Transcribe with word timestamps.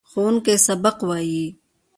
ښوونکی 0.09 0.55
سبق 0.67 0.97
وايي. 1.09 1.45